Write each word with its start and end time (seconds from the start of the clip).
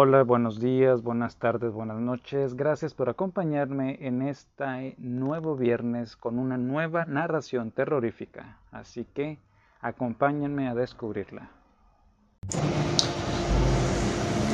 Hola, 0.00 0.22
buenos 0.22 0.60
días, 0.60 1.02
buenas 1.02 1.38
tardes, 1.38 1.72
buenas 1.72 1.98
noches. 1.98 2.54
Gracias 2.54 2.94
por 2.94 3.08
acompañarme 3.08 3.98
en 4.00 4.22
este 4.22 4.94
nuevo 4.96 5.56
viernes 5.56 6.14
con 6.14 6.38
una 6.38 6.56
nueva 6.56 7.04
narración 7.04 7.72
terrorífica. 7.72 8.58
Así 8.70 9.04
que 9.12 9.40
acompáñenme 9.80 10.68
a 10.68 10.76
descubrirla. 10.76 11.50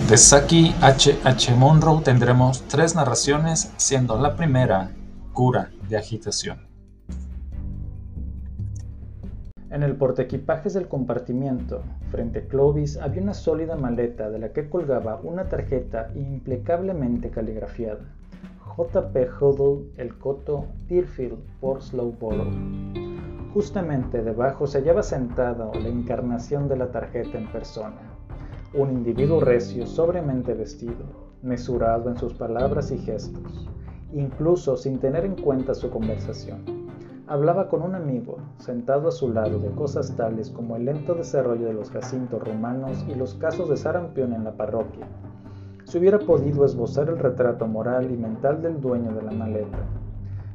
De 0.09 0.16
Saki 0.16 0.75
H. 0.80 1.19
H. 1.23 1.55
Monroe 1.55 2.01
tendremos 2.02 2.66
tres 2.66 2.95
narraciones, 2.95 3.70
siendo 3.77 4.19
la 4.19 4.37
primera 4.37 4.92
Cura 5.34 5.70
de 5.91 5.98
Agitación. 5.98 6.73
En 9.74 9.83
el 9.83 9.96
portaequipajes 9.96 10.73
del 10.74 10.87
compartimiento, 10.87 11.82
frente 12.12 12.38
a 12.38 12.42
Clovis, 12.46 12.96
había 12.96 13.20
una 13.20 13.34
sólida 13.34 13.74
maleta 13.74 14.30
de 14.30 14.38
la 14.38 14.52
que 14.52 14.70
colgaba 14.70 15.19
una 15.24 15.48
tarjeta 15.48 16.12
impecablemente 16.15 17.28
caligrafiada. 17.30 18.05
J.P. 18.60 19.29
Huddle, 19.41 19.91
El 19.96 20.16
Coto, 20.16 20.66
Deerfield, 20.88 21.41
por 21.60 21.82
Slowborough. 21.82 22.52
Justamente 23.52 24.23
debajo 24.23 24.68
se 24.68 24.79
hallaba 24.79 25.02
sentada 25.02 25.68
la 25.74 25.88
encarnación 25.88 26.68
de 26.68 26.77
la 26.77 26.93
tarjeta 26.93 27.37
en 27.37 27.51
persona. 27.51 27.98
Un 28.74 28.93
individuo 28.93 29.41
recio, 29.41 29.88
sobremente 29.88 30.54
vestido, 30.54 31.04
mesurado 31.43 32.10
en 32.10 32.16
sus 32.16 32.32
palabras 32.34 32.93
y 32.93 32.98
gestos, 32.98 33.68
incluso 34.12 34.77
sin 34.77 35.01
tener 35.01 35.24
en 35.24 35.34
cuenta 35.34 35.74
su 35.74 35.91
conversación 35.91 36.84
Hablaba 37.34 37.69
con 37.69 37.83
un 37.83 37.97
amigo, 37.97 38.37
sentado 38.59 39.09
a 39.09 39.11
su 39.11 39.33
lado, 39.33 39.59
de 39.59 39.70
cosas 39.70 40.15
tales 40.15 40.51
como 40.51 40.77
el 40.77 40.85
lento 40.85 41.16
desarrollo 41.16 41.66
de 41.66 41.73
los 41.74 41.90
jacintos 41.90 42.40
romanos 42.40 43.04
y 43.09 43.16
los 43.16 43.35
casos 43.35 43.68
de 43.68 43.77
sarampión 43.77 44.32
en 44.35 44.45
la 44.45 44.52
parroquia. 44.52 45.09
Se 45.82 45.99
hubiera 45.99 46.21
podido 46.21 46.65
esbozar 46.65 47.09
el 47.09 47.18
retrato 47.18 47.66
moral 47.66 48.09
y 48.12 48.16
mental 48.16 48.62
del 48.62 48.80
dueño 48.80 49.12
de 49.12 49.23
la 49.23 49.32
maleta, 49.32 49.79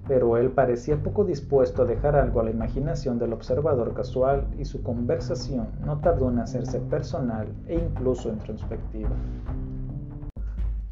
pero 0.08 0.38
él 0.38 0.52
parecía 0.52 1.04
poco 1.04 1.26
dispuesto 1.26 1.82
a 1.82 1.86
dejar 1.86 2.16
algo 2.16 2.40
a 2.40 2.44
la 2.46 2.52
imaginación 2.52 3.20
del 3.20 3.34
observador 3.34 3.94
casual 3.94 4.48
y 4.58 4.64
su 4.64 4.82
conversación 4.82 5.68
no 5.86 6.00
tardó 6.00 6.30
en 6.30 6.40
hacerse 6.40 6.80
personal 6.80 7.50
e 7.68 7.76
incluso 7.76 8.30
introspectiva. 8.30 9.12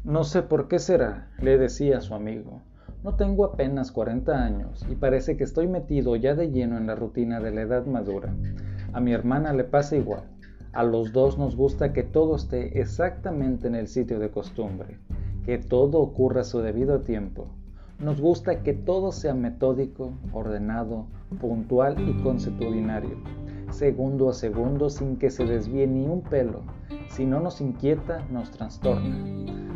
No 0.04 0.22
sé 0.24 0.42
por 0.42 0.68
qué 0.68 0.80
será, 0.80 1.30
le 1.40 1.56
decía 1.56 1.96
a 1.96 2.02
su 2.02 2.12
amigo, 2.14 2.60
no 3.08 3.14
tengo 3.14 3.46
apenas 3.46 3.90
40 3.90 4.44
años 4.44 4.84
y 4.90 4.94
parece 4.94 5.38
que 5.38 5.44
estoy 5.44 5.66
metido 5.66 6.14
ya 6.16 6.34
de 6.34 6.50
lleno 6.50 6.76
en 6.76 6.86
la 6.86 6.94
rutina 6.94 7.40
de 7.40 7.52
la 7.52 7.62
edad 7.62 7.86
madura. 7.86 8.34
A 8.92 9.00
mi 9.00 9.14
hermana 9.14 9.54
le 9.54 9.64
pasa 9.64 9.96
igual. 9.96 10.24
A 10.74 10.82
los 10.82 11.14
dos 11.14 11.38
nos 11.38 11.56
gusta 11.56 11.94
que 11.94 12.02
todo 12.02 12.36
esté 12.36 12.78
exactamente 12.78 13.66
en 13.66 13.76
el 13.76 13.88
sitio 13.88 14.18
de 14.18 14.30
costumbre, 14.30 14.98
que 15.46 15.56
todo 15.56 16.00
ocurra 16.00 16.42
a 16.42 16.44
su 16.44 16.60
debido 16.60 17.00
tiempo. 17.00 17.46
Nos 17.98 18.20
gusta 18.20 18.62
que 18.62 18.74
todo 18.74 19.10
sea 19.10 19.32
metódico, 19.32 20.12
ordenado, 20.34 21.06
puntual 21.40 21.96
y 22.06 22.22
consuetudinario, 22.22 23.16
segundo 23.70 24.28
a 24.28 24.34
segundo 24.34 24.90
sin 24.90 25.16
que 25.16 25.30
se 25.30 25.46
desvíe 25.46 25.86
ni 25.86 26.06
un 26.06 26.20
pelo. 26.20 26.60
Si 27.08 27.24
no 27.24 27.40
nos 27.40 27.62
inquieta, 27.62 28.22
nos 28.30 28.50
trastorna. 28.50 29.16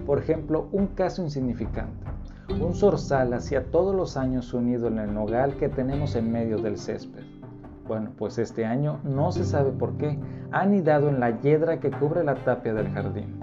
Por 0.04 0.18
ejemplo, 0.18 0.68
un 0.70 0.88
caso 0.88 1.22
insignificante. 1.22 2.11
Un 2.48 2.74
zorzal 2.74 3.32
hacía 3.32 3.70
todos 3.70 3.94
los 3.94 4.16
años 4.16 4.52
unido 4.52 4.88
en 4.88 4.98
el 4.98 5.14
nogal 5.14 5.56
que 5.56 5.68
tenemos 5.68 6.16
en 6.16 6.32
medio 6.32 6.58
del 6.58 6.76
césped. 6.76 7.22
Bueno, 7.86 8.10
pues 8.16 8.38
este 8.38 8.64
año 8.64 9.00
no 9.04 9.32
se 9.32 9.44
sabe 9.44 9.70
por 9.70 9.96
qué 9.96 10.18
ha 10.50 10.60
anidado 10.60 11.08
en 11.08 11.20
la 11.20 11.40
hiedra 11.40 11.80
que 11.80 11.90
cubre 11.90 12.24
la 12.24 12.34
tapia 12.34 12.74
del 12.74 12.90
jardín. 12.90 13.38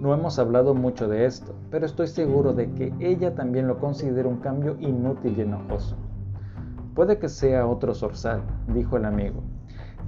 No 0.00 0.14
hemos 0.14 0.38
hablado 0.38 0.74
mucho 0.74 1.08
de 1.08 1.26
esto, 1.26 1.54
pero 1.70 1.84
estoy 1.84 2.06
seguro 2.06 2.52
de 2.52 2.70
que 2.72 2.92
ella 3.00 3.34
también 3.34 3.66
lo 3.66 3.78
considera 3.78 4.28
un 4.28 4.38
cambio 4.38 4.76
inútil 4.78 5.34
y 5.36 5.40
enojoso. 5.40 5.96
Puede 6.94 7.18
que 7.18 7.28
sea 7.28 7.66
otro 7.66 7.94
zorzal, 7.94 8.42
dijo 8.68 8.96
el 8.96 9.04
amigo. 9.04 9.42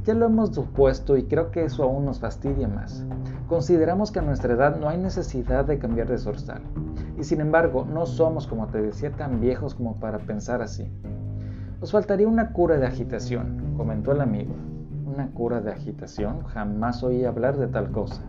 Ya 0.04 0.14
lo 0.14 0.24
hemos 0.24 0.54
supuesto 0.54 1.18
y 1.18 1.24
creo 1.24 1.50
que 1.50 1.64
eso 1.64 1.82
aún 1.82 2.06
nos 2.06 2.20
fastidia 2.20 2.66
más. 2.66 3.04
Consideramos 3.48 4.10
que 4.10 4.20
a 4.20 4.22
nuestra 4.22 4.54
edad 4.54 4.76
no 4.76 4.88
hay 4.88 4.96
necesidad 4.96 5.66
de 5.66 5.78
cambiar 5.78 6.08
de 6.08 6.16
zorzal. 6.16 6.62
Y 7.18 7.24
sin 7.24 7.42
embargo, 7.42 7.84
no 7.84 8.06
somos, 8.06 8.46
como 8.46 8.68
te 8.68 8.80
decía, 8.80 9.12
tan 9.12 9.40
viejos 9.40 9.74
como 9.74 10.00
para 10.00 10.18
pensar 10.18 10.62
así. 10.62 10.90
Nos 11.80 11.92
faltaría 11.92 12.26
una 12.26 12.52
cura 12.52 12.78
de 12.78 12.86
agitación, 12.86 13.74
comentó 13.76 14.12
el 14.12 14.22
amigo. 14.22 14.54
¿Una 15.04 15.32
cura 15.32 15.60
de 15.60 15.70
agitación? 15.70 16.44
Jamás 16.44 17.02
oí 17.02 17.26
hablar 17.26 17.58
de 17.58 17.66
tal 17.66 17.90
cosa. 17.90 18.22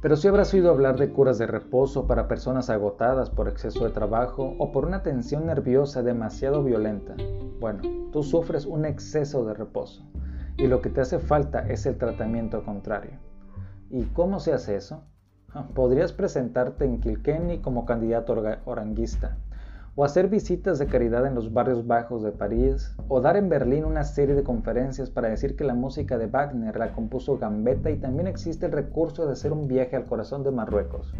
Pero 0.00 0.14
si 0.14 0.28
habrás 0.28 0.54
oído 0.54 0.70
hablar 0.70 0.96
de 0.96 1.10
curas 1.10 1.38
de 1.38 1.48
reposo 1.48 2.06
para 2.06 2.28
personas 2.28 2.70
agotadas 2.70 3.30
por 3.30 3.48
exceso 3.48 3.84
de 3.84 3.90
trabajo 3.90 4.54
o 4.60 4.70
por 4.70 4.84
una 4.84 5.02
tensión 5.02 5.46
nerviosa 5.46 6.04
demasiado 6.04 6.62
violenta. 6.62 7.16
Bueno, 7.58 7.80
tú 8.12 8.22
sufres 8.22 8.64
un 8.64 8.84
exceso 8.84 9.44
de 9.44 9.54
reposo 9.54 10.08
y 10.58 10.66
lo 10.66 10.82
que 10.82 10.90
te 10.90 11.00
hace 11.00 11.20
falta 11.20 11.60
es 11.60 11.86
el 11.86 11.96
tratamiento 11.96 12.64
contrario. 12.64 13.12
¿Y 13.90 14.04
cómo 14.06 14.40
se 14.40 14.52
hace 14.52 14.74
eso? 14.74 15.04
Podrías 15.74 16.12
presentarte 16.12 16.84
en 16.84 17.00
Kilkenny 17.00 17.60
como 17.60 17.86
candidato 17.86 18.34
oranguista, 18.64 19.38
o 19.94 20.04
hacer 20.04 20.28
visitas 20.28 20.78
de 20.78 20.86
caridad 20.86 21.26
en 21.26 21.34
los 21.34 21.52
barrios 21.52 21.86
bajos 21.86 22.22
de 22.22 22.32
París, 22.32 22.94
o 23.08 23.20
dar 23.20 23.36
en 23.36 23.48
Berlín 23.48 23.84
una 23.84 24.04
serie 24.04 24.34
de 24.34 24.42
conferencias 24.42 25.10
para 25.10 25.28
decir 25.28 25.56
que 25.56 25.64
la 25.64 25.74
música 25.74 26.18
de 26.18 26.26
Wagner 26.26 26.76
la 26.76 26.92
compuso 26.92 27.38
Gambetta 27.38 27.90
y 27.90 27.96
también 27.96 28.26
existe 28.26 28.66
el 28.66 28.72
recurso 28.72 29.26
de 29.26 29.32
hacer 29.32 29.52
un 29.52 29.68
viaje 29.68 29.96
al 29.96 30.04
corazón 30.04 30.42
de 30.42 30.50
Marruecos. 30.50 31.14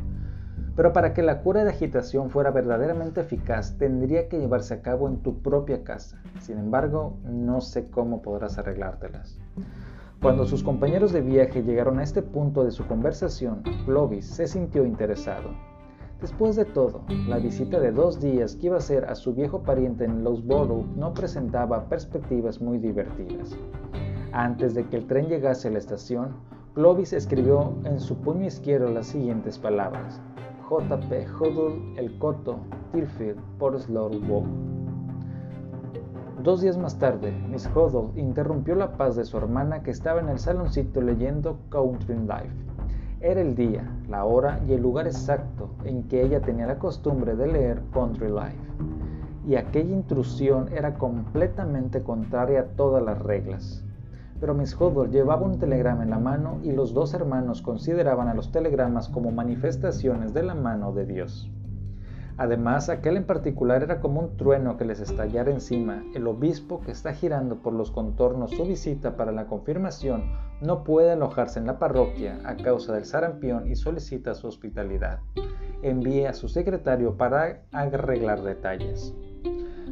Pero 0.79 0.93
para 0.93 1.13
que 1.13 1.25
la 1.25 1.41
cura 1.43 1.65
de 1.65 1.71
agitación 1.71 2.31
fuera 2.31 2.53
verdaderamente 2.53 3.21
eficaz, 3.21 3.77
tendría 3.79 4.29
que 4.29 4.39
llevarse 4.39 4.75
a 4.75 4.81
cabo 4.81 5.09
en 5.09 5.25
tu 5.25 5.43
propia 5.43 5.83
casa. 5.83 6.23
Sin 6.39 6.57
embargo, 6.57 7.17
no 7.25 7.61
sé 7.61 7.91
cómo 7.91 8.23
podrás 8.23 8.59
arreglártelas. 8.59 9.41
Cuando 10.23 10.47
sus 10.47 10.63
compañeros 10.63 11.13
de 11.13 11.21
viaje 11.21 11.65
llegaron 11.65 11.99
a 11.99 12.05
este 12.05 12.23
punto 12.23 12.63
de 12.63 12.71
su 12.71 12.87
conversación, 12.87 13.65
Clovis 13.87 14.25
se 14.27 14.47
sintió 14.47 14.85
interesado. 14.85 15.51
Después 16.21 16.55
de 16.55 16.65
todo, 16.65 17.03
la 17.27 17.39
visita 17.39 17.81
de 17.81 17.91
dos 17.91 18.21
días 18.21 18.55
que 18.55 18.67
iba 18.67 18.77
a 18.77 18.79
hacer 18.79 19.05
a 19.07 19.17
su 19.17 19.35
viejo 19.35 19.65
pariente 19.65 20.05
en 20.05 20.23
Loughborough 20.23 20.87
no 20.95 21.13
presentaba 21.13 21.89
perspectivas 21.89 22.61
muy 22.61 22.79
divertidas. 22.79 23.57
Antes 24.31 24.75
de 24.77 24.87
que 24.87 24.99
el 24.99 25.09
tren 25.09 25.27
llegase 25.27 25.67
a 25.67 25.71
la 25.73 25.79
estación, 25.79 26.37
Clovis 26.75 27.13
escribió 27.13 27.75
en 27.83 27.99
su 27.99 28.19
puño 28.19 28.47
izquierdo 28.47 28.89
las 28.91 29.09
siguientes 29.09 29.59
palabras: 29.59 30.21
J.P. 30.69 31.27
Huddle, 31.41 31.95
El 31.97 32.19
Coto, 32.19 32.59
Tilfield, 32.93 33.41
por 33.59 33.81
Slowborough. 33.81 34.45
Dos 36.43 36.61
días 36.61 36.77
más 36.77 36.99
tarde, 36.99 37.33
Miss 37.49 37.71
Huddle 37.75 38.21
interrumpió 38.21 38.75
la 38.75 38.93
paz 38.99 39.17
de 39.17 39.25
su 39.25 39.39
hermana 39.39 39.83
que 39.83 39.91
estaba 39.91 40.21
en 40.21 40.29
el 40.29 40.39
saloncito 40.39 41.01
leyendo 41.01 41.57
Country 41.71 42.19
Life. 42.19 42.55
Era 43.23 43.41
el 43.41 43.55
día, 43.55 43.91
la 44.11 44.27
hora 44.27 44.61
y 44.69 44.75
el 44.75 44.83
lugar 44.83 45.07
exacto 45.07 45.71
en 45.85 46.03
que 46.03 46.23
ella 46.23 46.43
tenía 46.43 46.67
la 46.67 46.79
costumbre 46.79 47.35
de 47.35 47.47
leer 47.47 47.83
Country 47.95 48.29
Life. 48.29 48.59
Y 49.47 49.57
aquella 49.57 49.95
intrusión 49.95 50.69
era 50.71 50.99
completamente 50.99 52.03
contraria 52.03 52.61
a 52.61 52.67
todas 52.77 53.03
las 53.03 53.19
reglas. 53.23 53.88
Pero 54.41 54.55
Miss 54.55 54.75
Huddle 54.79 55.11
llevaba 55.11 55.47
un 55.47 55.59
telegrama 55.59 56.05
en 56.05 56.11
la 56.11 56.19
mano 56.19 56.61
y 56.63 56.73
los 56.73 56.95
dos 56.95 57.15
hermanos 57.15 57.63
consideraban 57.63 58.29
a 58.29 58.35
los 58.35 58.53
telegramas 58.53 59.09
como 59.09 59.33
manifestaciones 59.33 60.33
de 60.33 60.43
la 60.45 60.55
mano 60.55 60.93
de 60.93 61.07
Dios. 61.07 61.51
Además, 62.39 62.89
aquel 62.89 63.17
en 63.17 63.25
particular 63.25 63.83
era 63.83 64.01
como 64.01 64.21
un 64.21 64.37
trueno 64.37 64.77
que 64.77 64.85
les 64.85 65.01
estallara 65.01 65.51
encima. 65.51 66.05
El 66.15 66.29
obispo 66.29 66.81
que 66.81 66.93
está 66.93 67.13
girando 67.13 67.57
por 67.57 67.73
los 67.73 67.91
contornos 67.91 68.53
su 68.53 68.65
visita 68.65 69.17
para 69.17 69.33
la 69.33 69.47
confirmación 69.47 70.23
no 70.61 70.85
puede 70.85 71.11
alojarse 71.11 71.59
en 71.59 71.67
la 71.67 71.81
parroquia 71.81 72.39
a 72.45 72.55
causa 72.57 72.95
del 72.95 73.07
sarampión 73.07 73.67
y 73.67 73.75
solicita 73.75 74.37
su 74.37 74.47
hospitalidad. 74.47 75.19
Envíe 75.83 76.27
a 76.27 76.33
su 76.33 76.49
secretario 76.49 77.17
para 77.17 77.63
arreglar 77.73 78.43
detalles. 78.43 79.13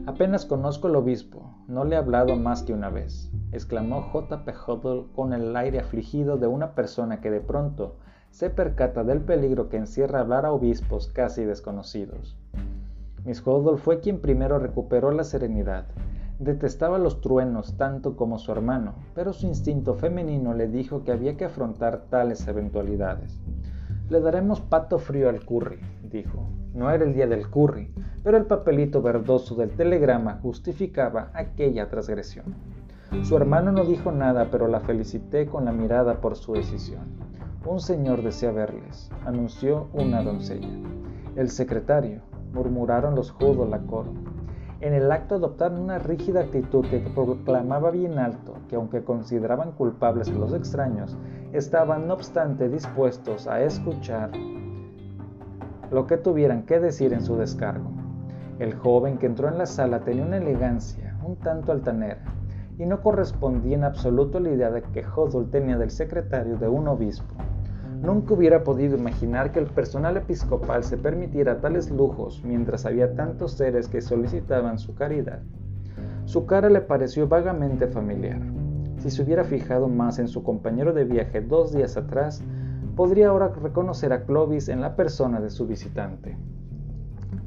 Apenas 0.07 0.47
conozco 0.47 0.87
al 0.87 0.95
obispo, 0.95 1.51
no 1.67 1.85
le 1.85 1.97
he 1.97 1.99
hablado 1.99 2.37
más 2.37 2.63
que 2.63 2.73
una 2.73 2.91
vez, 2.91 3.29
exclamó 3.51 4.03
J.P. 4.03 4.53
Huddle 4.67 5.07
con 5.17 5.33
el 5.33 5.57
aire 5.57 5.81
afligido 5.81 6.37
de 6.37 6.47
una 6.47 6.77
persona 6.77 7.21
que 7.21 7.29
de 7.29 7.41
pronto 7.41 7.97
se 8.31 8.49
percata 8.49 9.03
del 9.03 9.21
peligro 9.23 9.69
que 9.69 9.79
encierra 9.79 10.21
hablar 10.21 10.47
a 10.47 10.53
obispos 10.53 11.09
casi 11.09 11.43
desconocidos. 11.43 12.37
Miss 13.25 13.45
Huddle 13.45 13.79
fue 13.79 13.99
quien 13.99 14.21
primero 14.21 14.61
recuperó 14.61 15.11
la 15.11 15.25
serenidad. 15.25 15.87
Detestaba 16.39 16.99
los 16.99 17.21
truenos 17.21 17.77
tanto 17.77 18.15
como 18.15 18.39
su 18.39 18.53
hermano, 18.53 18.95
pero 19.13 19.33
su 19.33 19.49
instinto 19.49 19.95
femenino 19.95 20.55
le 20.55 20.69
dijo 20.69 21.03
que 21.03 21.11
había 21.11 21.37
que 21.37 21.47
afrontar 21.47 22.03
tales 22.11 22.47
eventualidades. 22.47 23.41
Le 24.09 24.21
daremos 24.21 24.61
pato 24.61 24.99
frío 24.99 25.29
al 25.29 25.45
curry, 25.45 25.81
dijo. 26.05 26.49
No 26.75 26.91
era 26.91 27.05
el 27.05 27.15
día 27.15 27.27
del 27.27 27.51
curry, 27.51 27.93
pero 28.27 28.39
el 28.39 28.47
papelito 28.47 29.03
verdoso 29.03 29.55
del 29.55 29.71
telegrama 29.71 30.41
justificaba 30.43 31.31
aquella 31.33 31.89
transgresión. 31.89 32.57
Su 33.23 33.37
hermano 33.37 33.71
no 33.71 33.85
dijo 33.85 34.11
nada, 34.11 34.49
pero 34.51 34.67
la 34.67 34.81
felicité 34.81 35.47
con 35.47 35.65
la 35.65 35.71
mirada 35.71 36.21
por 36.21 36.35
su 36.35 36.55
decisión. 36.55 37.05
Un 37.65 37.79
señor 37.79 38.25
desea 38.25 38.51
verles, 38.51 39.13
anunció 39.25 39.87
una 39.93 40.25
doncella. 40.25 40.67
El 41.37 41.51
secretario, 41.51 42.21
murmuraron 42.53 43.15
los 43.15 43.31
judos 43.31 43.69
la 43.69 43.79
coro. 43.83 44.13
En 44.81 44.93
el 44.93 45.13
acto 45.13 45.37
adoptaron 45.37 45.79
una 45.79 46.01
rígida 46.01 46.41
actitud 46.41 46.85
que 46.87 46.99
proclamaba 46.99 47.93
bien 47.93 48.19
alto 48.19 48.55
que 48.69 48.75
aunque 48.75 49.05
consideraban 49.05 49.71
culpables 49.71 50.31
a 50.31 50.33
los 50.33 50.53
extraños, 50.53 51.17
estaban 51.53 52.09
no 52.09 52.15
obstante 52.15 52.69
dispuestos 52.69 53.47
a 53.47 53.63
escuchar 53.63 54.33
lo 55.93 56.09
que 56.09 56.17
tuvieran 56.17 56.65
que 56.65 56.81
decir 56.81 57.13
en 57.13 57.23
su 57.23 57.37
descargo. 57.37 57.96
El 58.59 58.75
joven 58.75 59.19
que 59.19 59.27
entró 59.27 59.49
en 59.49 59.59
la 59.59 59.67
sala 59.67 60.01
tenía 60.01 60.25
una 60.25 60.39
elegancia 60.39 61.19
un 61.27 61.37
tanto 61.37 61.73
altanera 61.73 62.23
y 62.79 62.87
no 62.87 63.03
correspondía 63.03 63.77
en 63.77 63.85
absoluto 63.85 64.39
a 64.39 64.41
la 64.41 64.51
idea 64.51 64.71
de 64.71 64.83
que 64.83 65.05
Hodul 65.05 65.51
tenía 65.51 65.77
del 65.77 65.91
secretario 65.91 66.57
de 66.57 66.69
un 66.69 66.89
obispo. 66.89 67.35
Nunca 68.01 68.35
hubiera 68.35 68.63
podido 68.65 68.97
imaginar 68.97 69.53
que 69.53 69.59
el 69.59 69.67
personal 69.67 70.17
episcopal 70.17 70.85
se 70.85 70.97
permitiera 70.97 71.61
tales 71.61 71.91
lujos 71.91 72.43
mientras 72.45 72.87
había 72.87 73.15
tantos 73.15 73.53
seres 73.53 73.89
que 73.89 74.01
solicitaban 74.01 74.79
su 74.79 74.95
caridad. 74.95 75.41
Su 76.25 76.47
cara 76.47 76.71
le 76.71 76.81
pareció 76.81 77.29
vagamente 77.29 77.87
familiar. 77.89 78.41
Si 78.99 79.11
se 79.11 79.23
hubiera 79.23 79.45
fijado 79.45 79.89
más 79.89 80.19
en 80.19 80.29
su 80.29 80.43
compañero 80.43 80.93
de 80.93 81.05
viaje 81.05 81.41
dos 81.41 81.73
días 81.73 81.97
atrás, 81.97 82.43
podría 82.95 83.29
ahora 83.29 83.49
reconocer 83.49 84.13
a 84.13 84.25
Clovis 84.25 84.69
en 84.69 84.81
la 84.81 84.97
persona 84.97 85.41
de 85.41 85.51
su 85.51 85.67
visitante. 85.67 86.37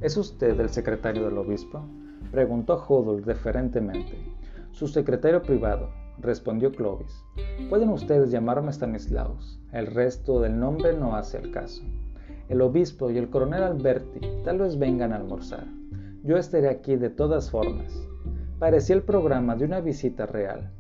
¿Es 0.02 0.16
usted 0.16 0.58
el 0.58 0.70
secretario 0.70 1.26
del 1.26 1.38
obispo? 1.38 1.82
preguntó 2.32 2.82
Hodul 2.88 3.26
deferentemente. 3.26 4.18
Su 4.72 4.88
secretario 4.88 5.42
privado, 5.42 5.90
respondió 6.22 6.72
Clovis. 6.72 7.22
Pueden 7.70 7.90
ustedes 7.90 8.32
llamarme 8.32 8.72
Stanislaus. 8.72 9.60
El 9.74 9.88
resto 9.88 10.40
del 10.40 10.58
nombre 10.58 10.94
no 10.94 11.18
hace 11.18 11.40
el 11.40 11.52
caso. 11.52 11.84
El 12.48 12.62
obispo 12.62 13.12
y 13.12 13.18
el 13.18 13.30
coronel 13.30 13.62
Alberti 13.62 14.22
tal 14.46 14.60
vez 14.60 14.80
vengan 14.80 15.12
a 15.12 15.18
almorzar. 15.18 15.66
Yo 16.24 16.38
estaré 16.38 16.70
aquí 16.70 16.96
de 16.96 17.10
todas 17.10 17.52
formas. 17.52 18.08
Parecía 18.58 18.96
el 18.96 19.04
programa 19.04 19.58
de 19.58 19.66
una 19.66 19.82
visita 19.82 20.26
real. 20.26 20.72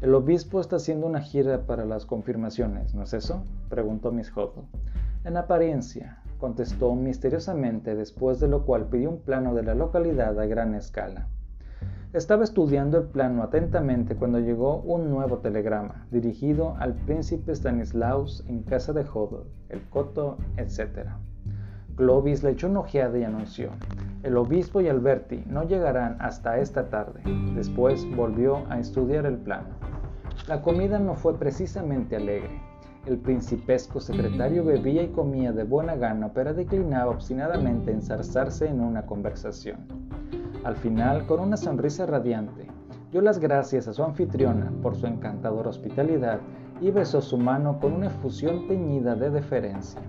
El 0.00 0.14
obispo 0.14 0.60
está 0.60 0.76
haciendo 0.76 1.08
una 1.08 1.20
gira 1.20 1.66
para 1.66 1.84
las 1.84 2.06
confirmaciones, 2.06 2.94
¿no 2.94 3.02
es 3.02 3.12
eso? 3.12 3.42
preguntó 3.68 4.12
Miss 4.12 4.30
Hodel. 4.36 4.66
En 5.24 5.36
apariencia, 5.36 6.22
contestó 6.38 6.94
misteriosamente, 6.94 7.94
después 7.94 8.40
de 8.40 8.48
lo 8.48 8.64
cual 8.64 8.86
pidió 8.86 9.10
un 9.10 9.20
plano 9.20 9.54
de 9.54 9.62
la 9.62 9.74
localidad 9.74 10.38
a 10.38 10.46
gran 10.46 10.74
escala. 10.74 11.28
Estaba 12.14 12.44
estudiando 12.44 12.96
el 12.96 13.04
plano 13.04 13.42
atentamente 13.42 14.16
cuando 14.16 14.38
llegó 14.38 14.80
un 14.80 15.10
nuevo 15.10 15.38
telegrama, 15.38 16.06
dirigido 16.10 16.74
al 16.78 16.94
príncipe 16.94 17.54
Stanislaus 17.54 18.44
en 18.48 18.62
casa 18.62 18.94
de 18.94 19.04
Hodel, 19.04 19.44
el 19.68 19.82
Coto, 19.90 20.38
etc. 20.56 21.10
Clovis 21.96 22.42
le 22.42 22.52
echó 22.52 22.68
una 22.68 22.80
ojeada 22.80 23.18
y 23.18 23.24
anunció: 23.24 23.70
el 24.22 24.36
obispo 24.36 24.80
y 24.80 24.88
Alberti 24.88 25.44
no 25.46 25.64
llegarán 25.64 26.16
hasta 26.18 26.58
esta 26.58 26.88
tarde. 26.88 27.20
Después 27.54 28.04
volvió 28.16 28.64
a 28.70 28.78
estudiar 28.78 29.26
el 29.26 29.36
plano. 29.36 29.68
La 30.48 30.62
comida 30.62 30.98
no 30.98 31.14
fue 31.14 31.38
precisamente 31.38 32.16
alegre. 32.16 32.67
El 33.08 33.16
principesco 33.16 34.00
secretario 34.00 34.62
bebía 34.62 35.02
y 35.02 35.08
comía 35.08 35.50
de 35.50 35.64
buena 35.64 35.96
gana, 35.96 36.30
pero 36.34 36.52
declinaba 36.52 37.10
obstinadamente 37.10 37.90
enzarzarse 37.90 38.68
en 38.68 38.82
una 38.82 39.06
conversación. 39.06 39.78
Al 40.62 40.76
final, 40.76 41.24
con 41.26 41.40
una 41.40 41.56
sonrisa 41.56 42.04
radiante, 42.04 42.66
dio 43.10 43.22
las 43.22 43.38
gracias 43.38 43.88
a 43.88 43.94
su 43.94 44.04
anfitriona 44.04 44.70
por 44.82 44.94
su 44.94 45.06
encantadora 45.06 45.70
hospitalidad 45.70 46.40
y 46.82 46.90
besó 46.90 47.22
su 47.22 47.38
mano 47.38 47.80
con 47.80 47.94
una 47.94 48.08
efusión 48.08 48.68
teñida 48.68 49.14
de 49.14 49.30
deferencia. 49.30 50.02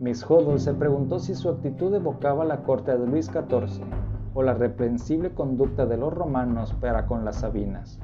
Miss 0.00 0.24
Hodel 0.26 0.58
se 0.58 0.72
preguntó 0.72 1.18
si 1.18 1.34
su 1.34 1.50
actitud 1.50 1.94
evocaba 1.94 2.46
la 2.46 2.62
corte 2.62 2.96
de 2.96 3.06
Luis 3.06 3.26
XIV 3.26 3.84
o 4.32 4.42
la 4.42 4.54
reprensible 4.54 5.34
conducta 5.34 5.84
de 5.84 5.98
los 5.98 6.14
romanos 6.14 6.72
para 6.80 7.04
con 7.04 7.26
las 7.26 7.40
Sabinas. 7.40 8.00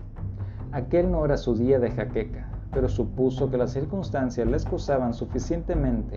Aquel 0.73 1.11
no 1.11 1.25
era 1.25 1.39
su 1.39 1.55
día 1.55 1.79
de 1.79 1.91
jaqueca, 1.93 2.58
pero 2.73 2.89
supuso 2.89 3.51
que 3.51 3.57
las 3.57 3.73
circunstancias 3.73 4.47
le 4.47 4.57
excusaban 4.57 5.15
suficientemente 5.15 6.17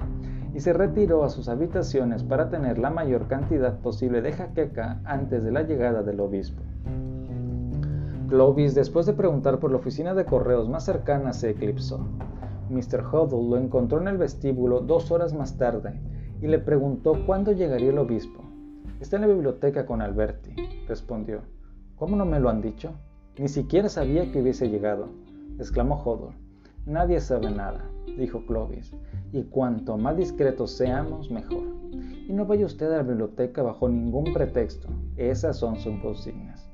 y 0.53 0.59
se 0.59 0.74
retiró 0.74 1.24
a 1.24 1.30
sus 1.30 1.48
habitaciones 1.48 2.24
para 2.24 2.50
tener 2.50 2.77
la 2.77 2.89
mayor 2.89 3.27
cantidad 3.27 3.80
posible 3.80 4.21
de 4.21 4.33
jaqueca 4.33 5.01
antes 5.06 5.44
de 5.44 5.51
la 5.51 5.63
llegada 5.63 6.03
del 6.03 6.19
obispo. 6.19 6.62
Clovis, 8.27 8.75
después 8.75 9.06
de 9.06 9.13
preguntar 9.13 9.59
por 9.59 9.71
la 9.71 9.77
oficina 9.77 10.13
de 10.13 10.25
correos 10.25 10.69
más 10.69 10.86
cercana, 10.86 11.33
se 11.33 11.50
eclipsó. 11.50 12.00
Mr. 12.69 13.03
Huddle 13.06 13.50
lo 13.50 13.57
encontró 13.57 14.00
en 14.00 14.07
el 14.07 14.18
vestíbulo 14.18 14.80
dos 14.80 15.12
horas 15.12 15.33
más 15.33 15.57
tarde 15.57 16.00
y 16.42 16.48
le 16.48 16.59
preguntó 16.59 17.25
cuándo 17.25 17.51
llegaría 17.51 17.89
el 17.89 17.98
obispo. 17.98 18.42
Está 19.01 19.18
en 19.18 19.24
la 19.24 19.27
biblioteca 19.27 19.86
con 19.86 20.01
Alberti, 20.01 20.56
respondió. 20.88 21.42
¿Cómo 21.98 22.15
no 22.15 22.25
me 22.25 22.39
lo 22.39 22.50
han 22.50 22.62
dicho? 22.62 22.94
Ni 23.38 23.48
siquiera 23.48 23.89
sabía 23.89 24.31
que 24.31 24.42
hubiese 24.42 24.69
llegado, 24.69 25.09
exclamó 25.59 26.01
Huddle. 26.01 26.41
Nadie 26.86 27.19
sabe 27.19 27.51
nada, 27.51 27.86
dijo 28.18 28.44
Clovis, 28.48 28.92
y 29.31 29.44
cuanto 29.44 29.98
más 29.98 30.18
discretos 30.18 30.72
seamos, 30.72 31.30
mejor. 31.30 31.63
Y 32.28 32.33
no 32.33 32.45
vaya 32.45 32.66
usted 32.66 32.92
a 32.92 32.98
la 32.98 33.04
biblioteca 33.04 33.62
bajo 33.62 33.88
ningún 33.88 34.33
pretexto, 34.33 34.88
esas 35.16 35.57
son 35.57 35.75
sus 35.78 36.00
consignas. 36.01 36.68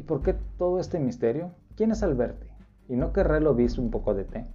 ¿Y 0.00 0.04
por 0.04 0.22
qué 0.22 0.36
todo 0.56 0.80
este 0.80 0.98
misterio? 0.98 1.50
¿Quién 1.76 1.90
es 1.90 2.02
Alberti? 2.02 2.46
¿Y 2.88 2.96
no 2.96 3.12
querrá 3.12 3.36
el 3.36 3.46
obispo 3.46 3.82
un 3.82 3.90
poco 3.90 4.14
de 4.14 4.24
té? 4.24 4.46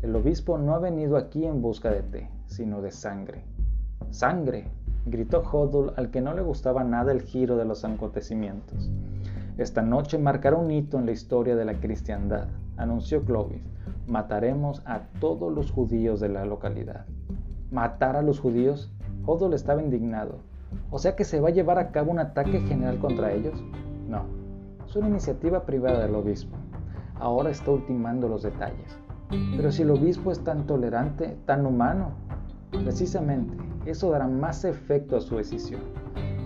El 0.00 0.16
obispo 0.16 0.56
no 0.56 0.74
ha 0.74 0.78
venido 0.78 1.18
aquí 1.18 1.44
en 1.44 1.60
busca 1.60 1.90
de 1.90 2.02
té, 2.02 2.30
sino 2.46 2.80
de 2.80 2.92
sangre. 2.92 3.44
¡Sangre! 4.10 4.68
gritó 5.04 5.40
Hodul, 5.40 5.92
al 5.96 6.10
que 6.10 6.20
no 6.20 6.34
le 6.34 6.42
gustaba 6.42 6.84
nada 6.84 7.12
el 7.12 7.22
giro 7.22 7.56
de 7.56 7.64
los 7.64 7.84
acontecimientos. 7.84 8.90
Esta 9.58 9.80
noche 9.80 10.18
marcará 10.18 10.56
un 10.56 10.70
hito 10.70 10.98
en 10.98 11.06
la 11.06 11.12
historia 11.12 11.56
de 11.56 11.64
la 11.64 11.80
cristiandad, 11.80 12.48
anunció 12.76 13.24
Clovis. 13.24 13.62
Mataremos 14.06 14.82
a 14.84 15.04
todos 15.18 15.50
los 15.50 15.70
judíos 15.70 16.20
de 16.20 16.28
la 16.28 16.44
localidad. 16.44 17.06
¿Matar 17.70 18.16
a 18.16 18.22
los 18.22 18.38
judíos? 18.38 18.92
Hodul 19.24 19.54
estaba 19.54 19.82
indignado. 19.82 20.40
¿O 20.90 20.98
sea 20.98 21.16
que 21.16 21.24
se 21.24 21.40
va 21.40 21.48
a 21.48 21.52
llevar 21.52 21.78
a 21.78 21.90
cabo 21.90 22.10
un 22.10 22.18
ataque 22.18 22.60
general 22.60 22.98
contra 22.98 23.32
ellos? 23.32 23.64
No, 24.06 24.24
es 24.86 24.94
una 24.94 25.08
iniciativa 25.08 25.64
privada 25.64 26.00
del 26.00 26.16
obispo. 26.16 26.54
Ahora 27.18 27.48
está 27.48 27.70
ultimando 27.70 28.28
los 28.28 28.42
detalles. 28.42 28.98
Pero 29.56 29.72
si 29.72 29.82
el 29.82 29.90
obispo 29.90 30.32
es 30.32 30.44
tan 30.44 30.66
tolerante, 30.66 31.34
tan 31.46 31.64
humano, 31.64 32.10
precisamente 32.84 33.56
eso 33.86 34.10
dará 34.10 34.28
más 34.28 34.66
efecto 34.66 35.16
a 35.16 35.20
su 35.22 35.36
decisión. 35.36 35.80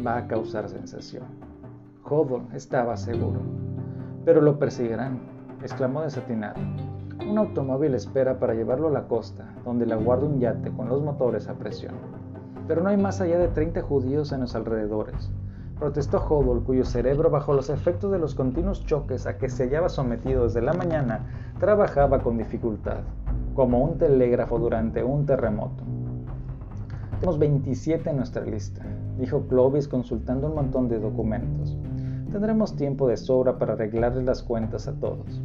Va 0.06 0.16
a 0.16 0.28
causar 0.28 0.68
sensación. 0.68 1.49
Hodor 2.10 2.42
estaba 2.52 2.96
seguro. 2.96 3.40
Pero 4.24 4.42
lo 4.42 4.58
perseguirán, 4.58 5.20
exclamó 5.62 6.02
desatinado. 6.02 6.60
Un 7.26 7.38
automóvil 7.38 7.94
espera 7.94 8.38
para 8.38 8.54
llevarlo 8.54 8.88
a 8.88 8.92
la 8.92 9.08
costa, 9.08 9.54
donde 9.64 9.86
le 9.86 9.94
aguarda 9.94 10.26
un 10.26 10.40
yate 10.40 10.70
con 10.72 10.88
los 10.88 11.02
motores 11.02 11.48
a 11.48 11.54
presión. 11.54 11.94
Pero 12.66 12.82
no 12.82 12.90
hay 12.90 12.96
más 12.96 13.20
allá 13.20 13.38
de 13.38 13.48
30 13.48 13.80
judíos 13.82 14.32
en 14.32 14.40
los 14.40 14.54
alrededores 14.54 15.30
protestó 15.80 16.18
Hodol, 16.18 16.62
cuyo 16.62 16.84
cerebro, 16.84 17.30
bajo 17.30 17.54
los 17.54 17.70
efectos 17.70 18.12
de 18.12 18.18
los 18.18 18.34
continuos 18.34 18.84
choques 18.84 19.26
a 19.26 19.38
que 19.38 19.48
se 19.48 19.64
hallaba 19.64 19.88
sometido 19.88 20.44
desde 20.44 20.60
la 20.60 20.74
mañana, 20.74 21.26
trabajaba 21.58 22.20
con 22.20 22.36
dificultad, 22.36 22.98
como 23.54 23.82
un 23.82 23.96
telégrafo 23.96 24.58
durante 24.58 25.02
un 25.02 25.24
terremoto. 25.24 25.82
Tenemos 27.12 27.38
27 27.38 28.10
en 28.10 28.16
nuestra 28.18 28.44
lista, 28.44 28.82
dijo 29.18 29.46
Clovis 29.48 29.88
consultando 29.88 30.48
un 30.48 30.54
montón 30.54 30.88
de 30.90 31.00
documentos. 31.00 31.78
Tendremos 32.32 32.76
tiempo 32.76 33.08
de 33.08 33.16
sobra 33.16 33.58
para 33.58 33.72
arreglarle 33.72 34.22
las 34.22 34.44
cuentas 34.44 34.86
a 34.86 34.94
todos. 34.94 35.42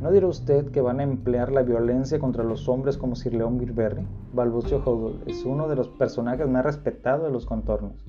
¿No 0.00 0.10
dirá 0.10 0.26
usted 0.26 0.72
que 0.72 0.80
van 0.80 0.98
a 0.98 1.04
emplear 1.04 1.52
la 1.52 1.62
violencia 1.62 2.18
contra 2.18 2.42
los 2.42 2.68
hombres 2.68 2.98
como 2.98 3.14
Sir 3.14 3.34
León 3.34 3.58
Birberry? 3.58 4.04
balbuceó 4.32 4.82
Hodol. 4.84 5.22
Es 5.26 5.44
uno 5.44 5.68
de 5.68 5.76
los 5.76 5.88
personajes 5.88 6.48
más 6.48 6.64
respetados 6.64 7.26
de 7.26 7.32
los 7.32 7.46
contornos. 7.46 8.04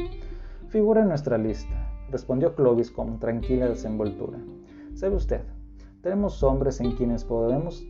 Figura 0.69 1.01
en 1.01 1.09
nuestra 1.09 1.37
lista, 1.37 1.91
respondió 2.09 2.55
Clovis 2.55 2.89
con 2.89 3.19
tranquila 3.19 3.67
desenvoltura. 3.67 4.39
¿Sabe 4.95 5.15
usted? 5.15 5.41
Tenemos 6.01 6.41
hombres 6.41 6.81
en 6.81 6.93
quienes 6.93 7.23
podemos... 7.23 7.85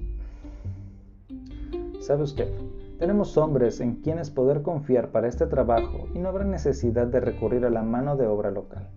¿Sabe 2.01 2.23
usted? 2.23 2.51
Tenemos 2.99 3.37
hombres 3.37 3.79
en 3.79 4.01
quienes 4.01 4.29
poder 4.29 4.61
confiar 4.61 5.11
para 5.11 5.29
este 5.29 5.45
trabajo 5.45 6.07
y 6.13 6.19
no 6.19 6.27
habrá 6.27 6.43
necesidad 6.43 7.07
de 7.07 7.21
recurrir 7.21 7.65
a 7.65 7.69
la 7.69 7.83
mano 7.83 8.17
de 8.17 8.27
obra 8.27 8.51
local. 8.51 8.89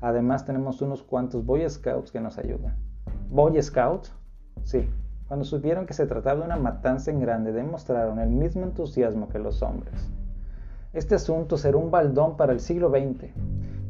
Además 0.00 0.44
tenemos 0.44 0.80
unos 0.80 1.02
cuantos 1.02 1.44
Boy 1.44 1.68
Scouts 1.68 2.12
que 2.12 2.20
nos 2.20 2.38
ayudan. 2.38 2.76
¿Boy 3.30 3.60
Scouts? 3.60 4.12
Sí. 4.62 4.88
Cuando 5.26 5.44
supieron 5.44 5.86
que 5.86 5.92
se 5.92 6.06
trataba 6.06 6.40
de 6.40 6.46
una 6.46 6.56
matanza 6.56 7.10
en 7.10 7.20
grande 7.20 7.52
demostraron 7.52 8.18
el 8.18 8.30
mismo 8.30 8.62
entusiasmo 8.62 9.28
que 9.28 9.38
los 9.38 9.62
hombres. 9.62 10.08
Este 10.94 11.16
asunto 11.16 11.58
será 11.58 11.76
un 11.76 11.90
baldón 11.90 12.36
para 12.36 12.52
el 12.52 12.60
siglo 12.60 12.90
XX 12.90 13.30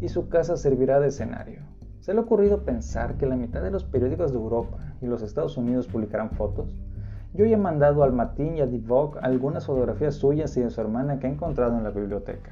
y 0.01 0.09
su 0.09 0.29
casa 0.29 0.57
servirá 0.57 0.99
de 0.99 1.09
escenario. 1.09 1.61
¿Se 2.01 2.13
le 2.13 2.21
ha 2.21 2.23
ocurrido 2.23 2.65
pensar 2.65 3.17
que 3.19 3.27
la 3.27 3.37
mitad 3.37 3.63
de 3.63 3.71
los 3.71 3.85
periódicos 3.85 4.33
de 4.33 4.39
Europa 4.39 4.79
y 5.01 5.07
los 5.07 5.23
Estados 5.23 5.57
Unidos 5.57 5.87
publicarán 5.87 6.31
fotos? 6.31 6.75
Yo 7.35 7.45
ya 7.45 7.55
he 7.55 7.61
mandado 7.61 8.03
al 8.03 8.13
Matin 8.13 8.57
y 8.57 8.61
a 8.61 8.67
Divok 8.67 9.19
algunas 9.21 9.67
fotografías 9.67 10.15
suyas 10.15 10.57
y 10.57 10.63
de 10.63 10.71
su 10.71 10.81
hermana 10.81 11.21
que 11.21 11.27
he 11.27 11.31
encontrado 11.31 11.77
en 11.77 11.85
la 11.85 11.91
biblioteca. 11.91 12.51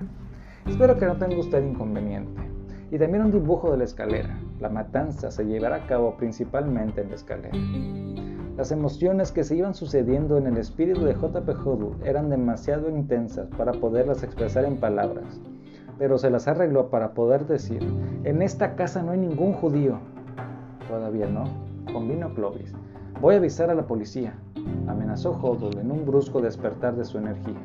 Espero 0.67 0.97
que 0.99 1.07
no 1.07 1.17
tenga 1.17 1.39
usted 1.39 1.65
inconveniente. 1.65 2.56
Y 2.91 2.99
también 2.99 3.25
un 3.25 3.33
dibujo 3.33 3.71
de 3.71 3.79
la 3.79 3.85
escalera. 3.85 4.39
La 4.61 4.69
matanza 4.69 5.31
se 5.31 5.45
llevará 5.45 5.77
a 5.77 5.87
cabo 5.87 6.17
principalmente 6.17 7.01
en 7.01 7.09
la 7.09 7.15
escalera. 7.15 7.57
Las 8.57 8.73
emociones 8.73 9.33
que 9.33 9.45
se 9.45 9.55
iban 9.55 9.75
sucediendo 9.75 10.39
en 10.39 10.47
el 10.47 10.57
espíritu 10.57 11.05
de 11.05 11.15
J.P. 11.15 11.53
Hoodle 11.53 12.09
eran 12.09 12.31
demasiado 12.31 12.89
intensas 12.89 13.49
para 13.51 13.73
poderlas 13.73 14.23
expresar 14.23 14.65
en 14.65 14.79
palabras, 14.79 15.43
pero 15.99 16.17
se 16.17 16.31
las 16.31 16.49
arregló 16.49 16.89
para 16.89 17.13
poder 17.13 17.47
decir, 17.47 17.83
en 18.25 18.41
esta 18.41 18.75
casa 18.75 19.03
no 19.03 19.13
hay 19.13 19.19
ningún 19.19 19.53
judío. 19.53 19.99
Todavía 20.89 21.27
no, 21.27 21.45
convino 21.93 22.33
Clovis. 22.33 22.73
Voy 23.21 23.35
a 23.35 23.39
avisar 23.39 23.69
a 23.69 23.75
la 23.75 23.87
policía, 23.87 24.39
amenazó 24.87 25.33
Hoodle 25.33 25.79
en 25.79 25.91
un 25.91 26.07
brusco 26.07 26.41
despertar 26.41 26.97
de 26.97 27.05
su 27.05 27.19
energía. 27.19 27.61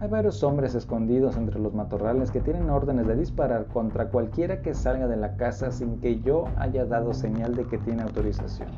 Hay 0.00 0.08
varios 0.08 0.44
hombres 0.44 0.76
escondidos 0.76 1.36
entre 1.36 1.58
los 1.58 1.74
matorrales 1.74 2.30
que 2.30 2.40
tienen 2.40 2.70
órdenes 2.70 3.08
de 3.08 3.16
disparar 3.16 3.66
contra 3.66 4.10
cualquiera 4.10 4.62
que 4.62 4.72
salga 4.72 5.08
de 5.08 5.16
la 5.16 5.36
casa 5.36 5.72
sin 5.72 5.98
que 5.98 6.20
yo 6.20 6.44
haya 6.56 6.84
dado 6.86 7.12
señal 7.12 7.56
de 7.56 7.64
que 7.64 7.78
tiene 7.78 8.02
autorización. 8.02 8.68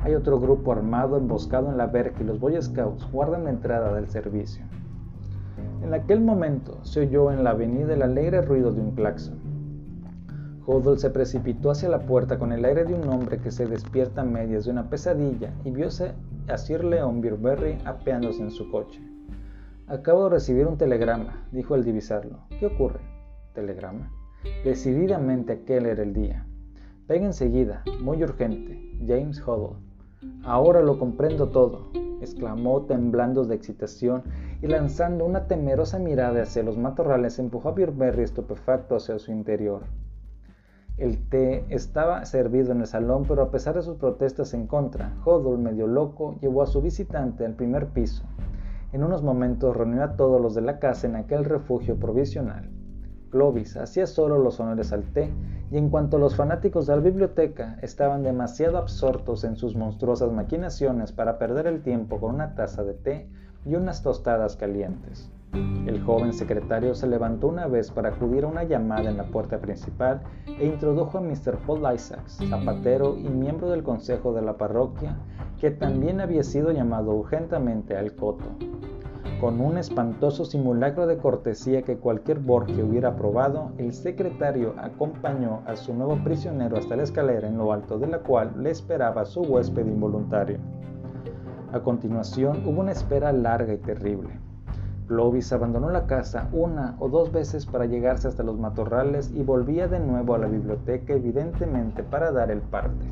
Hay 0.00 0.14
otro 0.14 0.38
grupo 0.38 0.72
armado 0.72 1.16
emboscado 1.16 1.70
en 1.70 1.78
la 1.78 1.86
verja 1.86 2.20
y 2.20 2.24
los 2.24 2.38
Boy 2.38 2.60
Scouts 2.60 3.10
guardan 3.10 3.44
la 3.44 3.50
entrada 3.50 3.94
del 3.94 4.08
servicio. 4.08 4.62
En 5.82 5.94
aquel 5.94 6.20
momento 6.20 6.84
se 6.84 7.00
oyó 7.00 7.32
en 7.32 7.44
la 7.44 7.50
avenida 7.50 7.94
el 7.94 8.02
alegre 8.02 8.42
ruido 8.42 8.72
de 8.72 8.82
un 8.82 8.90
claxon. 8.90 9.38
Hoddle 10.66 10.98
se 10.98 11.08
precipitó 11.08 11.70
hacia 11.70 11.88
la 11.88 12.00
puerta 12.00 12.38
con 12.38 12.52
el 12.52 12.66
aire 12.66 12.84
de 12.84 12.92
un 12.92 13.08
hombre 13.08 13.38
que 13.38 13.50
se 13.50 13.64
despierta 13.64 14.20
a 14.20 14.24
medias 14.24 14.66
de 14.66 14.72
una 14.72 14.90
pesadilla 14.90 15.54
y 15.64 15.70
viose 15.70 16.12
a 16.46 16.58
Sir 16.58 16.84
Leon 16.84 17.22
Birberry 17.22 17.78
apeándose 17.86 18.42
en 18.42 18.50
su 18.50 18.70
coche. 18.70 19.11
Acabo 19.92 20.24
de 20.24 20.30
recibir 20.30 20.66
un 20.66 20.78
telegrama, 20.78 21.46
dijo 21.52 21.74
al 21.74 21.84
divisarlo. 21.84 22.38
¿Qué 22.58 22.64
ocurre? 22.64 23.00
¿Telegrama? 23.52 24.10
Decididamente 24.64 25.52
aquel 25.52 25.84
era 25.84 26.02
el 26.02 26.14
día. 26.14 26.46
Venga 27.06 27.26
enseguida, 27.26 27.82
muy 28.00 28.22
urgente. 28.22 28.80
James 29.06 29.46
Hoddle. 29.46 29.76
Ahora 30.44 30.80
lo 30.80 30.98
comprendo 30.98 31.50
todo, 31.50 31.90
exclamó 32.22 32.86
temblando 32.86 33.44
de 33.44 33.54
excitación 33.54 34.22
y 34.62 34.66
lanzando 34.66 35.26
una 35.26 35.46
temerosa 35.46 35.98
mirada 35.98 36.40
hacia 36.40 36.62
los 36.62 36.78
matorrales 36.78 37.38
empujó 37.38 37.68
a 37.68 37.72
Birberry 37.72 38.22
estupefacto 38.22 38.96
hacia 38.96 39.18
su 39.18 39.30
interior. 39.30 39.82
El 40.96 41.28
té 41.28 41.66
estaba 41.68 42.24
servido 42.24 42.72
en 42.72 42.80
el 42.80 42.86
salón, 42.86 43.26
pero 43.28 43.42
a 43.42 43.50
pesar 43.50 43.74
de 43.74 43.82
sus 43.82 43.98
protestas 43.98 44.54
en 44.54 44.66
contra, 44.66 45.12
Hoddle, 45.22 45.62
medio 45.62 45.86
loco, 45.86 46.38
llevó 46.40 46.62
a 46.62 46.66
su 46.66 46.80
visitante 46.80 47.44
al 47.44 47.52
primer 47.52 47.88
piso. 47.88 48.24
En 48.92 49.02
unos 49.02 49.22
momentos 49.22 49.74
reunió 49.74 50.04
a 50.04 50.16
todos 50.16 50.40
los 50.40 50.54
de 50.54 50.60
la 50.60 50.78
casa 50.78 51.06
en 51.06 51.16
aquel 51.16 51.46
refugio 51.46 51.98
provisional. 51.98 52.68
Clovis 53.30 53.78
hacía 53.78 54.06
solo 54.06 54.38
los 54.38 54.60
honores 54.60 54.92
al 54.92 55.04
té, 55.04 55.32
y 55.70 55.78
en 55.78 55.88
cuanto 55.88 56.18
los 56.18 56.36
fanáticos 56.36 56.86
de 56.86 56.96
la 56.96 57.02
biblioteca 57.02 57.78
estaban 57.80 58.22
demasiado 58.22 58.76
absortos 58.76 59.44
en 59.44 59.56
sus 59.56 59.74
monstruosas 59.74 60.30
maquinaciones 60.30 61.12
para 61.12 61.38
perder 61.38 61.66
el 61.66 61.82
tiempo 61.82 62.20
con 62.20 62.34
una 62.34 62.54
taza 62.54 62.84
de 62.84 62.92
té 62.92 63.28
y 63.64 63.74
unas 63.74 64.02
tostadas 64.02 64.56
calientes. 64.56 65.30
El 65.52 66.02
joven 66.02 66.32
secretario 66.32 66.94
se 66.94 67.06
levantó 67.06 67.48
una 67.48 67.66
vez 67.66 67.90
para 67.90 68.08
acudir 68.08 68.44
a 68.44 68.48
una 68.48 68.64
llamada 68.64 69.10
en 69.10 69.18
la 69.18 69.24
puerta 69.24 69.58
principal 69.58 70.22
e 70.46 70.66
introdujo 70.66 71.18
a 71.18 71.20
Mr. 71.20 71.58
Paul 71.66 71.94
Isaacs, 71.94 72.38
zapatero 72.48 73.16
y 73.18 73.28
miembro 73.28 73.68
del 73.68 73.82
consejo 73.82 74.32
de 74.32 74.42
la 74.42 74.56
parroquia, 74.56 75.18
que 75.60 75.70
también 75.70 76.20
había 76.20 76.42
sido 76.42 76.72
llamado 76.72 77.12
urgentemente 77.12 77.96
al 77.96 78.14
coto. 78.14 78.44
Con 79.40 79.60
un 79.60 79.76
espantoso 79.76 80.44
simulacro 80.44 81.06
de 81.06 81.18
cortesía 81.18 81.82
que 81.82 81.96
cualquier 81.98 82.38
Borgia 82.38 82.84
hubiera 82.84 83.08
aprobado, 83.08 83.72
el 83.76 83.92
secretario 83.92 84.74
acompañó 84.78 85.62
a 85.66 85.76
su 85.76 85.92
nuevo 85.92 86.16
prisionero 86.22 86.76
hasta 86.76 86.96
la 86.96 87.02
escalera 87.02 87.48
en 87.48 87.58
lo 87.58 87.72
alto 87.72 87.98
de 87.98 88.06
la 88.06 88.20
cual 88.20 88.52
le 88.62 88.70
esperaba 88.70 89.24
su 89.24 89.40
huésped 89.42 89.84
involuntario. 89.84 90.58
A 91.72 91.80
continuación 91.80 92.62
hubo 92.66 92.80
una 92.80 92.92
espera 92.92 93.32
larga 93.32 93.74
y 93.74 93.78
terrible. 93.78 94.41
Clovis 95.12 95.52
abandonó 95.52 95.90
la 95.90 96.06
casa 96.06 96.48
una 96.52 96.96
o 96.98 97.06
dos 97.06 97.30
veces 97.32 97.66
para 97.66 97.84
llegarse 97.84 98.28
hasta 98.28 98.42
los 98.42 98.58
matorrales 98.58 99.30
y 99.34 99.42
volvía 99.42 99.86
de 99.86 100.00
nuevo 100.00 100.34
a 100.34 100.38
la 100.38 100.46
biblioteca 100.46 101.12
evidentemente 101.12 102.02
para 102.02 102.32
dar 102.32 102.50
el 102.50 102.62
parte. 102.62 103.04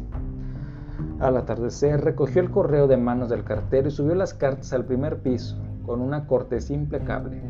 Al 1.18 1.36
atardecer 1.36 2.00
recogió 2.00 2.40
el 2.40 2.50
correo 2.50 2.86
de 2.86 2.96
manos 2.96 3.28
del 3.28 3.44
cartero 3.44 3.88
y 3.88 3.90
subió 3.90 4.14
las 4.14 4.32
cartas 4.32 4.72
al 4.72 4.86
primer 4.86 5.18
piso, 5.18 5.58
con 5.84 6.00
una 6.00 6.26
cortesía 6.26 6.74
implacable. 6.74 7.42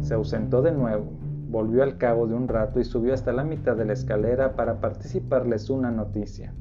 Se 0.00 0.14
ausentó 0.14 0.62
de 0.62 0.72
nuevo, 0.72 1.12
volvió 1.50 1.82
al 1.82 1.98
cabo 1.98 2.26
de 2.26 2.32
un 2.32 2.48
rato 2.48 2.80
y 2.80 2.84
subió 2.84 3.12
hasta 3.12 3.34
la 3.34 3.44
mitad 3.44 3.76
de 3.76 3.84
la 3.84 3.92
escalera 3.92 4.56
para 4.56 4.80
participarles 4.80 5.68
una 5.68 5.90
noticia. 5.90 6.54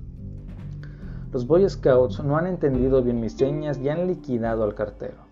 Los 1.32 1.48
Boy 1.48 1.70
Scouts 1.70 2.22
no 2.26 2.36
han 2.36 2.48
entendido 2.48 3.02
bien 3.02 3.22
mis 3.22 3.38
señas 3.38 3.78
y 3.80 3.88
han 3.88 4.06
liquidado 4.06 4.66
al 4.66 4.76
cartero. 4.76 5.27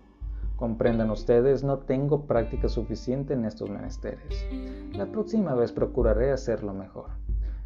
Comprendan 0.56 1.10
ustedes, 1.10 1.64
no 1.64 1.80
tengo 1.80 2.26
práctica 2.26 2.70
suficiente 2.70 3.34
en 3.34 3.44
estos 3.44 3.68
menesteres. 3.68 4.46
La 4.92 5.04
próxima 5.04 5.54
vez 5.54 5.70
procuraré 5.70 6.32
hacerlo 6.32 6.72
mejor. 6.72 7.10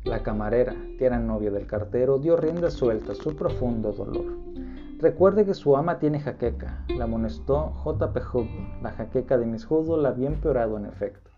La 0.02 0.25
camarera, 0.25 0.75
que 0.99 1.06
era 1.06 1.20
novia 1.20 1.52
del 1.52 1.68
cartero, 1.68 2.18
dio 2.18 2.37
rienda 2.37 2.68
suelta 2.68 3.12
a 3.12 3.14
su 3.14 3.37
profundo 3.37 3.92
dolor. 3.92 4.38
Recuerde 4.99 5.44
que 5.44 5.54
su 5.54 5.76
ama 5.76 6.00
tiene 6.00 6.18
jaqueca, 6.18 6.85
la 6.88 7.04
amonestó 7.04 7.70
J.P. 7.70 8.20
Hood. 8.20 8.49
La 8.82 8.90
jaqueca 8.90 9.38
de 9.38 9.47
Miss 9.47 9.66
Hood 9.66 10.00
la 10.00 10.09
había 10.09 10.28
empeorado 10.28 10.76
en 10.76 10.87
efecto. 10.87 11.30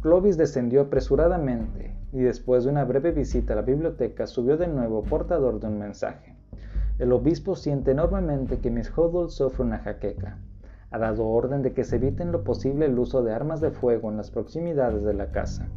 Clovis 0.00 0.36
descendió 0.36 0.82
apresuradamente 0.82 1.96
y 2.12 2.20
después 2.20 2.62
de 2.62 2.70
una 2.70 2.84
breve 2.84 3.10
visita 3.10 3.54
a 3.54 3.56
la 3.56 3.62
biblioteca 3.62 4.28
subió 4.28 4.56
de 4.56 4.68
nuevo 4.68 5.02
portador 5.02 5.58
de 5.58 5.66
un 5.66 5.78
mensaje. 5.78 6.36
El 7.00 7.12
obispo 7.12 7.56
siente 7.56 7.90
enormemente 7.90 8.58
que 8.58 8.70
Miss 8.70 8.92
Hoddle 8.96 9.30
sufre 9.30 9.64
una 9.64 9.78
jaqueca. 9.78 10.38
Ha 10.90 10.98
dado 10.98 11.26
orden 11.26 11.62
de 11.62 11.72
que 11.72 11.84
se 11.84 11.96
evite 11.96 12.22
en 12.22 12.32
lo 12.32 12.44
posible 12.44 12.86
el 12.86 12.98
uso 12.98 13.22
de 13.22 13.34
armas 13.34 13.60
de 13.60 13.70
fuego 13.70 14.10
en 14.10 14.16
las 14.16 14.30
proximidades 14.30 15.04
de 15.04 15.12
la 15.12 15.30
casa. 15.30 15.68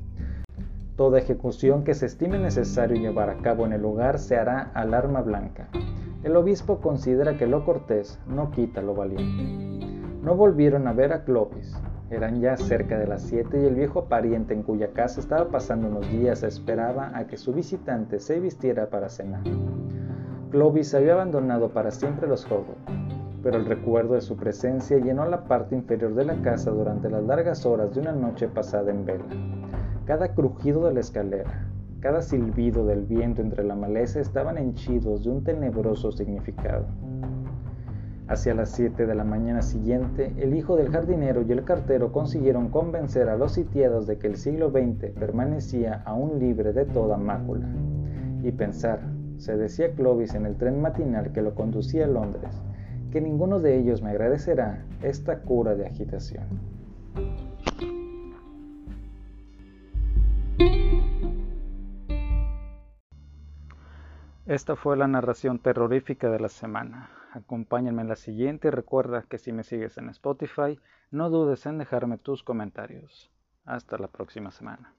Toda 0.96 1.20
ejecución 1.20 1.84
que 1.84 1.94
se 1.94 2.06
estime 2.06 2.40
necesario 2.40 2.96
llevar 2.96 3.30
a 3.30 3.38
cabo 3.38 3.66
en 3.66 3.74
el 3.74 3.82
lugar 3.82 4.20
se 4.20 4.38
hará 4.38 4.72
al 4.74 4.94
arma 4.94 5.22
blanca. 5.22 5.68
El 6.24 6.36
obispo 6.36 6.80
considera 6.80 7.38
que 7.38 7.48
lo 7.48 7.66
cortés 7.66 8.20
no 8.28 8.52
quita 8.52 8.82
lo 8.82 8.94
valiente. 8.94 9.88
No 10.22 10.36
volvieron 10.36 10.88
a 10.88 10.94
ver 10.94 11.12
a 11.12 11.24
Clovis. 11.24 11.76
Eran 12.10 12.40
ya 12.40 12.56
cerca 12.56 13.00
de 13.00 13.08
las 13.08 13.24
siete 13.24 13.62
y 13.62 13.66
el 13.66 13.76
viejo 13.76 14.06
pariente 14.06 14.54
en 14.54 14.64
cuya 14.64 14.94
casa 14.94 15.20
estaba 15.20 15.50
pasando 15.50 15.88
unos 15.88 16.10
días 16.12 16.44
esperaba 16.44 17.12
a 17.18 17.26
que 17.26 17.38
su 17.38 17.54
visitante 17.54 18.20
se 18.20 18.40
vistiera 18.40 18.90
para 18.90 19.10
cenar. 19.10 19.44
Clovis 20.52 20.94
había 20.94 21.14
abandonado 21.14 21.70
para 21.70 21.92
siempre 21.92 22.28
los 22.28 22.46
Hoddle, 22.46 22.76
pero 23.44 23.58
el 23.58 23.66
recuerdo 23.66 24.14
de 24.14 24.22
su 24.22 24.38
presencia 24.38 24.98
llenó 24.98 25.26
la 25.26 25.46
parte 25.46 25.76
inferior 25.76 26.14
de 26.16 26.26
la 26.26 26.42
casa 26.42 26.72
durante 26.72 27.10
las 27.10 27.24
largas 27.24 27.66
horas 27.66 27.94
de 27.94 28.02
una 28.02 28.12
noche 28.12 28.48
pasada 28.48 28.92
en 28.92 29.06
vela. 29.06 29.26
Cada 30.06 30.34
crujido 30.34 30.86
de 30.86 30.94
la 30.94 31.00
escalera, 31.00 31.68
cada 32.02 32.22
silbido 32.22 32.86
del 32.86 33.06
viento 33.06 33.42
entre 33.42 33.64
la 33.64 33.76
maleza 33.76 34.20
estaban 34.20 34.58
henchidos 34.58 35.24
de 35.24 35.30
un 35.30 35.44
tenebroso 35.44 36.12
significado. 36.12 36.86
Hacia 38.28 38.56
las 38.56 38.70
7 38.72 39.06
de 39.06 39.14
la 39.16 39.24
mañana 39.24 39.62
siguiente, 39.62 40.34
el 40.38 40.56
hijo 40.56 40.78
del 40.78 40.90
jardinero 40.90 41.42
y 41.42 41.52
el 41.52 41.66
cartero 41.66 42.12
consiguieron 42.12 42.70
convencer 42.70 43.28
a 43.28 43.36
los 43.36 43.52
sitiados 43.52 44.08
de 44.08 44.18
que 44.18 44.28
el 44.28 44.38
siglo 44.38 44.72
XX 44.72 45.12
permanecía 45.20 46.02
aún 46.06 46.40
libre 46.40 46.72
de 46.72 46.86
toda 46.86 47.18
mácula. 47.18 47.68
Y 48.42 48.52
pensar, 48.52 49.02
se 49.38 49.58
decía 49.58 49.92
Clovis 49.94 50.34
en 50.34 50.46
el 50.46 50.56
tren 50.56 50.82
matinal 50.82 51.34
que 51.34 51.42
lo 51.42 51.56
conducía 51.56 52.06
a 52.06 52.08
Londres, 52.08 52.62
que 53.12 53.22
ninguno 53.22 53.60
de 53.60 53.78
ellos 53.78 54.02
me 54.02 54.12
agradecerá 54.12 54.86
esta 55.02 55.42
cura 55.42 55.76
de 55.76 55.86
agitación. 55.86 56.48
Esta 64.46 64.76
fue 64.76 64.98
la 64.98 65.08
narración 65.08 65.60
terrorífica 65.60 66.30
de 66.30 66.40
la 66.40 66.50
semana. 66.50 67.10
Acompáñenme 67.32 68.02
en 68.02 68.10
la 68.10 68.16
siguiente 68.16 68.68
y 68.68 68.72
recuerda 68.72 69.24
que 69.30 69.38
si 69.38 69.54
me 69.54 69.64
sigues 69.64 69.98
en 69.98 70.10
Spotify, 70.10 70.78
no 71.10 71.30
dudes 71.30 71.66
en 71.66 71.78
dejarme 71.78 72.18
tus 72.18 72.44
comentarios. 72.44 73.32
Hasta 73.64 73.98
la 73.98 74.08
próxima 74.08 74.52
semana. 74.52 74.94